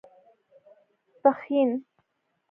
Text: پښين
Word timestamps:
پښين 1.23 1.69